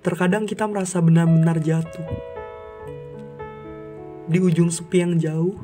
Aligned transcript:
Terkadang 0.00 0.48
kita 0.48 0.64
merasa 0.64 0.96
benar-benar 1.04 1.60
jatuh. 1.60 2.08
Di 4.24 4.40
ujung 4.40 4.72
sepi 4.72 5.04
yang 5.04 5.20
jauh, 5.20 5.60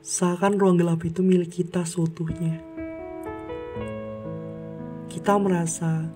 seakan 0.00 0.56
ruang 0.56 0.80
gelap 0.80 1.04
itu 1.04 1.20
milik 1.20 1.52
kita 1.52 1.84
seutuhnya. 1.84 2.64
Kita 5.12 5.36
merasa 5.36 6.08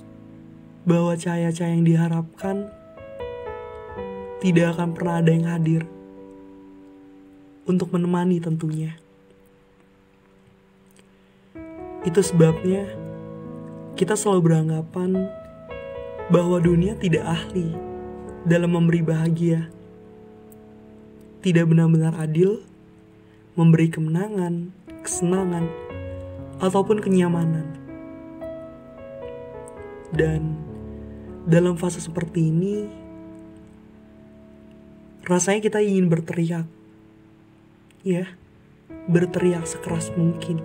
bahwa 0.89 1.13
cahaya-cahaya 1.13 1.77
yang 1.77 1.85
diharapkan 1.85 2.73
tidak 4.41 4.81
akan 4.81 4.97
pernah 4.97 5.21
ada 5.21 5.29
yang 5.29 5.45
hadir 5.45 5.83
untuk 7.69 7.93
menemani 7.93 8.41
tentunya. 8.41 8.97
Itu 12.09 12.25
sebabnya 12.25 12.89
kita 13.93 14.17
selalu 14.17 14.41
beranggapan 14.41 15.29
bahwa 16.29 16.61
dunia 16.61 16.93
tidak 16.97 17.25
ahli 17.25 17.73
dalam 18.45 18.77
memberi 18.77 19.01
bahagia. 19.01 19.73
Tidak 21.41 21.65
benar-benar 21.65 22.19
adil 22.19 22.61
memberi 23.57 23.89
kemenangan, 23.89 24.71
kesenangan, 25.01 25.67
ataupun 26.61 27.01
kenyamanan. 27.01 27.67
Dan 30.13 30.57
dalam 31.49 31.81
fase 31.81 31.99
seperti 31.99 32.53
ini, 32.53 32.87
rasanya 35.25 35.65
kita 35.65 35.81
ingin 35.81 36.13
berteriak. 36.13 36.67
Ya, 38.05 38.31
berteriak 39.09 39.65
sekeras 39.65 40.13
mungkin. 40.15 40.61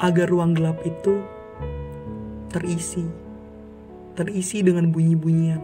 Agar 0.00 0.28
ruang 0.28 0.52
gelap 0.56 0.80
itu 0.84 1.20
terisi. 2.50 3.25
Terisi 4.16 4.64
dengan 4.64 4.88
bunyi-bunyian 4.88 5.60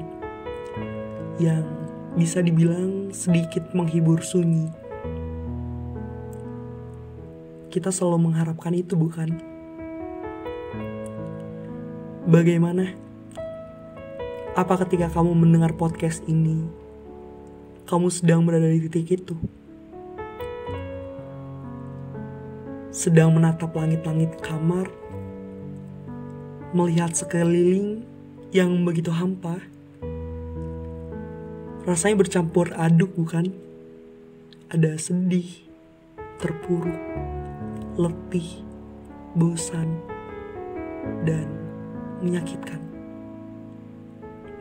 yang 1.41 1.65
bisa 2.13 2.45
dibilang 2.45 3.09
sedikit 3.09 3.73
menghibur 3.73 4.21
sunyi. 4.21 4.69
Kita 7.73 7.89
selalu 7.89 8.29
mengharapkan 8.29 8.77
itu, 8.77 8.93
bukan? 8.93 9.41
Bagaimana? 12.29 12.93
Apa 14.53 14.85
ketika 14.85 15.09
kamu 15.09 15.33
mendengar 15.33 15.73
podcast 15.73 16.21
ini, 16.29 16.69
kamu 17.89 18.13
sedang 18.13 18.45
berada 18.45 18.69
di 18.69 18.85
titik 18.85 19.17
itu? 19.17 19.33
Sedang 22.93 23.33
menatap 23.33 23.73
langit-langit 23.73 24.37
kamar, 24.45 24.93
melihat 26.77 27.17
sekeliling 27.17 28.12
yang 28.53 28.85
begitu 28.85 29.09
hampa. 29.09 29.65
Rasanya 31.89 32.21
bercampur 32.21 32.69
aduk, 32.77 33.17
bukan? 33.17 33.49
Ada 34.69 35.01
sedih, 35.01 35.49
terpuruk, 36.37 37.01
letih, 37.97 38.61
bosan, 39.33 39.89
dan 41.25 41.49
menyakitkan. 42.21 42.79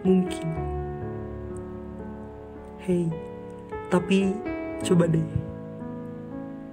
Mungkin. 0.07 0.47
Hei, 2.87 3.11
tapi 3.91 4.31
coba 4.87 5.05
deh. 5.11 5.27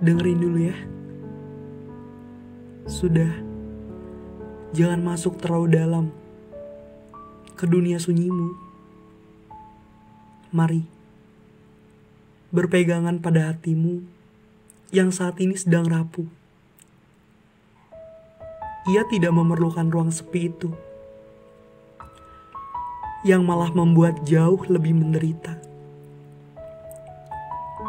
Dengerin 0.00 0.38
dulu 0.38 0.58
ya. 0.70 0.76
Sudah. 2.86 3.34
Jangan 4.72 5.02
masuk 5.02 5.42
terlalu 5.42 5.74
dalam 5.74 6.04
ke 7.58 7.66
dunia 7.66 7.98
sunyimu. 7.98 8.54
Mari. 10.54 10.86
Berpegangan 12.54 13.18
pada 13.18 13.50
hatimu 13.52 14.06
yang 14.94 15.10
saat 15.10 15.36
ini 15.42 15.58
sedang 15.58 15.84
rapuh 15.84 16.38
ia 18.88 19.04
tidak 19.04 19.36
memerlukan 19.36 19.84
ruang 19.92 20.08
sepi 20.08 20.48
itu, 20.48 20.72
yang 23.20 23.44
malah 23.44 23.68
membuat 23.68 24.24
jauh 24.24 24.64
lebih 24.64 24.96
menderita. 24.96 25.60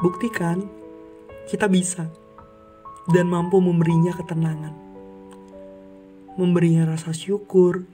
Buktikan, 0.03 0.67
kita 1.47 1.71
bisa 1.71 2.11
dan 3.15 3.31
mampu 3.31 3.63
memberinya 3.63 4.11
ketenangan, 4.11 4.75
memberinya 6.35 6.91
rasa 6.91 7.15
syukur, 7.15 7.87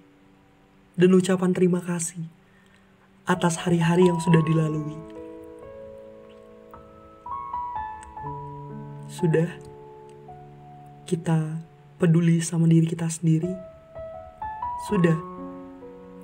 dan 0.96 1.12
ucapan 1.12 1.52
terima 1.52 1.84
kasih 1.84 2.24
atas 3.28 3.60
hari-hari 3.60 4.08
yang 4.08 4.20
sudah 4.24 4.40
dilalui. 4.48 4.96
Sudah, 9.12 9.48
kita 11.08 11.60
peduli 12.00 12.40
sama 12.44 12.68
diri 12.68 12.88
kita 12.88 13.08
sendiri, 13.08 13.52
sudah 14.88 15.16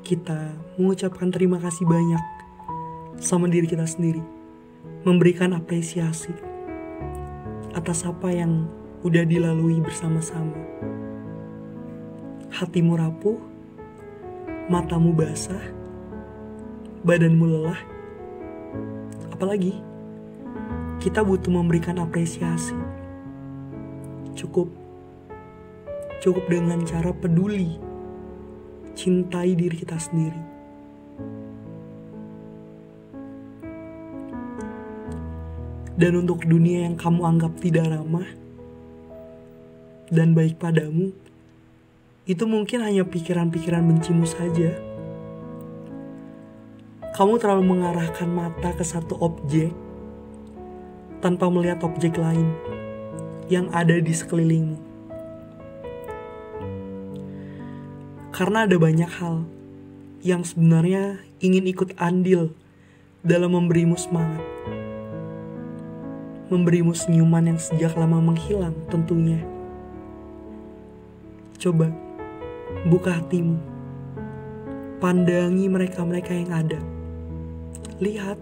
kita 0.04 0.52
mengucapkan 0.76 1.32
terima 1.32 1.60
kasih 1.60 1.88
banyak 1.88 2.24
sama 3.20 3.48
diri 3.48 3.68
kita 3.68 3.88
sendiri, 3.88 4.24
memberikan 5.08 5.56
apresiasi 5.56 6.32
atas 7.72 8.04
apa 8.04 8.28
yang 8.32 8.68
udah 9.02 9.24
dilalui 9.24 9.80
bersama-sama. 9.80 10.54
Hatimu 12.52 13.00
rapuh, 13.00 13.51
matamu 14.72 15.12
basah, 15.12 15.60
badanmu 17.04 17.44
lelah. 17.44 17.82
Apalagi 19.36 19.76
kita 21.04 21.20
butuh 21.28 21.52
memberikan 21.52 22.00
apresiasi. 22.00 22.80
Cukup 24.32 24.72
cukup 26.24 26.48
dengan 26.48 26.88
cara 26.88 27.12
peduli, 27.12 27.76
cintai 28.96 29.60
diri 29.60 29.76
kita 29.76 30.00
sendiri. 30.00 30.40
Dan 36.00 36.18
untuk 36.18 36.48
dunia 36.48 36.88
yang 36.88 36.96
kamu 36.96 37.22
anggap 37.28 37.54
tidak 37.60 37.92
ramah 37.92 38.26
dan 40.10 40.32
baik 40.32 40.58
padamu, 40.58 41.12
itu 42.30 42.46
mungkin 42.46 42.86
hanya 42.86 43.02
pikiran-pikiran 43.02 43.82
bencimu 43.82 44.30
saja. 44.30 44.78
Kamu 47.18 47.42
terlalu 47.42 47.66
mengarahkan 47.66 48.30
mata 48.30 48.70
ke 48.78 48.86
satu 48.86 49.18
objek 49.18 49.74
tanpa 51.18 51.50
melihat 51.50 51.82
objek 51.82 52.22
lain 52.22 52.46
yang 53.50 53.74
ada 53.74 53.98
di 53.98 54.14
sekelilingmu. 54.14 54.78
Karena 58.32 58.70
ada 58.70 58.78
banyak 58.78 59.12
hal 59.18 59.44
yang 60.22 60.46
sebenarnya 60.46 61.20
ingin 61.42 61.66
ikut 61.68 61.98
andil 61.98 62.54
dalam 63.26 63.58
memberimu 63.58 63.98
semangat. 63.98 64.46
Memberimu 66.54 66.94
senyuman 66.94 67.54
yang 67.54 67.60
sejak 67.60 67.98
lama 67.98 68.22
menghilang 68.22 68.78
tentunya. 68.94 69.42
Coba 71.58 72.11
buka 72.88 73.22
hatimu. 73.22 73.58
Pandangi 75.02 75.66
mereka-mereka 75.66 76.32
yang 76.34 76.52
ada. 76.54 76.80
Lihat. 77.98 78.38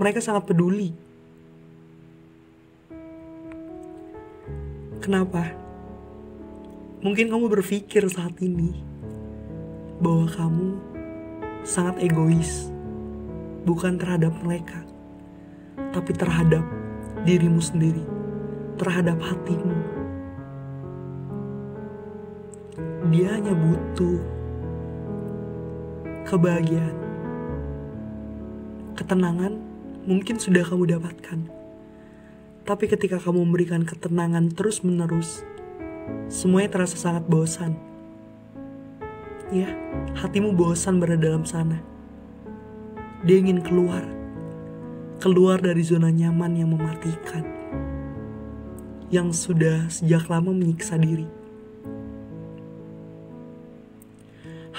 Mereka 0.00 0.18
sangat 0.24 0.48
peduli. 0.48 0.92
Kenapa? 5.02 5.52
Mungkin 7.02 7.34
kamu 7.34 7.50
berpikir 7.50 8.06
saat 8.06 8.38
ini 8.38 8.78
bahwa 9.98 10.30
kamu 10.30 10.68
sangat 11.66 11.98
egois, 12.02 12.70
bukan 13.66 13.98
terhadap 13.98 14.30
mereka, 14.42 14.82
tapi 15.90 16.14
terhadap 16.14 16.62
dirimu 17.26 17.58
sendiri, 17.58 18.02
terhadap 18.78 19.18
hatimu. 19.18 20.01
Dia 23.12 23.36
hanya 23.36 23.52
butuh 23.52 24.16
kebahagiaan, 26.24 26.96
ketenangan. 28.96 29.60
Mungkin 30.08 30.40
sudah 30.40 30.64
kamu 30.64 30.96
dapatkan, 30.96 31.44
tapi 32.64 32.88
ketika 32.88 33.20
kamu 33.20 33.44
memberikan 33.44 33.84
ketenangan 33.84 34.48
terus-menerus, 34.56 35.44
semuanya 36.32 36.72
terasa 36.72 36.96
sangat 36.96 37.28
bosan. 37.28 37.76
Ya, 39.52 39.68
hatimu 40.16 40.56
bosan 40.56 40.96
berada 40.96 41.20
dalam 41.20 41.44
sana. 41.44 41.84
Dia 43.28 43.44
ingin 43.44 43.60
keluar. 43.60 44.08
Keluar 45.20 45.60
dari 45.60 45.84
zona 45.84 46.08
nyaman 46.08 46.56
yang 46.56 46.72
mematikan. 46.72 47.44
Yang 49.12 49.28
sudah 49.36 49.86
sejak 49.92 50.32
lama 50.32 50.56
menyiksa 50.56 50.96
diri. 50.96 51.41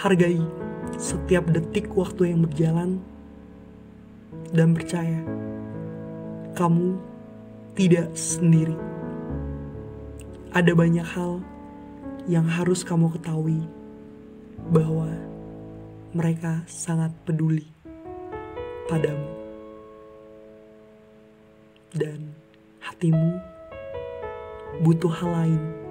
Hargai 0.03 0.35
setiap 1.00 1.47
detik 1.47 1.88
waktu 1.95 2.35
yang 2.35 2.44
berjalan 2.44 3.00
dan 4.51 4.75
percaya 4.75 5.23
kamu 6.59 7.00
tidak 7.71 8.11
sendiri. 8.11 8.75
Ada 10.51 10.75
banyak 10.75 11.07
hal 11.07 11.39
yang 12.27 12.44
harus 12.44 12.83
kamu 12.83 13.15
ketahui 13.15 13.63
bahwa 14.75 15.07
mereka 16.11 16.67
sangat 16.67 17.15
peduli 17.23 17.71
padamu 18.91 19.31
dan 21.95 22.27
hatimu 22.83 23.39
butuh 24.83 25.15
hal 25.15 25.31
lain. 25.31 25.82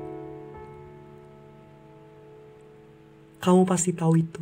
Kamu 3.42 3.66
pasti 3.66 3.90
tahu 3.90 4.22
itu. 4.22 4.38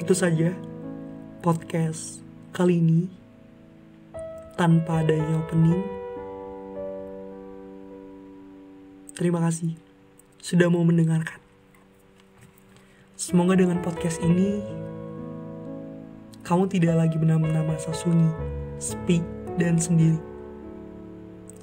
Itu 0.00 0.16
saja 0.16 0.56
podcast 1.44 2.24
kali 2.56 2.80
ini 2.80 3.12
tanpa 4.56 5.04
adanya 5.04 5.36
opening. 5.36 5.84
Terima 9.12 9.44
kasih 9.44 9.76
sudah 10.40 10.72
mau 10.72 10.80
mendengarkan. 10.80 11.36
Semoga 13.12 13.52
dengan 13.52 13.84
podcast 13.84 14.24
ini 14.24 14.64
kamu 16.40 16.72
tidak 16.72 17.04
lagi 17.04 17.20
benar-benar 17.20 17.68
merasa 17.68 17.92
sunyi, 17.92 18.32
sepi, 18.80 19.20
dan 19.60 19.76
sendiri. 19.76 20.16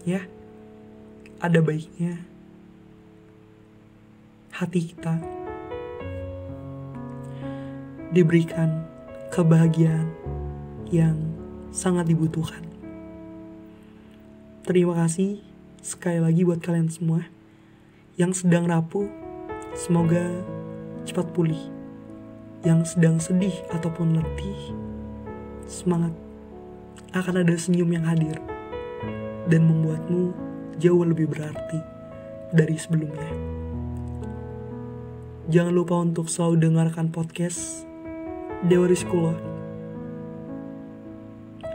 Ya, 0.06 0.22
ada 1.42 1.66
baiknya 1.66 2.35
hati 4.56 4.96
kita 4.96 5.20
diberikan 8.16 8.88
kebahagiaan 9.28 10.08
yang 10.88 11.20
sangat 11.76 12.08
dibutuhkan. 12.08 12.64
Terima 14.64 14.96
kasih 14.96 15.44
sekali 15.84 16.24
lagi 16.24 16.48
buat 16.48 16.64
kalian 16.64 16.88
semua 16.88 17.28
yang 18.16 18.32
sedang 18.32 18.72
rapuh, 18.72 19.12
semoga 19.76 20.24
cepat 21.04 21.28
pulih. 21.36 21.60
Yang 22.64 22.96
sedang 22.96 23.20
sedih 23.20 23.54
ataupun 23.76 24.16
letih, 24.16 24.74
semangat. 25.68 26.16
Akan 27.12 27.44
ada 27.44 27.54
senyum 27.60 27.92
yang 27.92 28.08
hadir 28.08 28.40
dan 29.52 29.68
membuatmu 29.68 30.32
jauh 30.80 31.04
lebih 31.04 31.28
berarti 31.28 31.78
dari 32.56 32.80
sebelumnya. 32.80 33.55
Jangan 35.46 35.78
lupa 35.78 36.02
untuk 36.02 36.26
selalu 36.26 36.58
dengarkan 36.58 37.14
podcast 37.14 37.86
Dewa 38.66 38.90
Rizkulo 38.90 39.38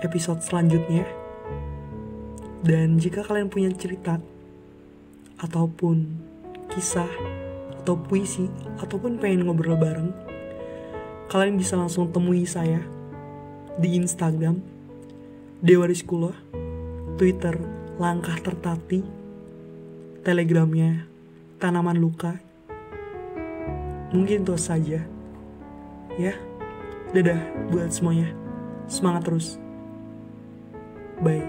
episode 0.02 0.42
selanjutnya. 0.42 1.06
Dan 2.66 2.98
jika 2.98 3.22
kalian 3.22 3.46
punya 3.46 3.70
cerita 3.70 4.18
ataupun 5.38 6.02
kisah 6.74 7.06
atau 7.78 7.94
puisi 7.94 8.50
ataupun 8.82 9.22
pengen 9.22 9.46
ngobrol 9.46 9.78
bareng, 9.78 10.10
kalian 11.30 11.54
bisa 11.54 11.78
langsung 11.78 12.10
temui 12.10 12.50
saya 12.50 12.82
di 13.78 13.94
Instagram 13.94 14.58
Dewa 15.62 15.86
Rizkulo, 15.86 16.34
Twitter 17.14 17.54
Langkah 18.02 18.34
Tertati, 18.42 18.98
Telegramnya 20.26 21.06
Tanaman 21.62 22.02
Luka. 22.02 22.49
Mungkin 24.10 24.42
itu 24.42 24.54
saja. 24.58 25.00
Ya, 26.18 26.34
dadah 27.14 27.38
buat 27.70 27.94
semuanya. 27.94 28.34
Semangat 28.90 29.30
terus. 29.30 29.54
Bye. 31.22 31.46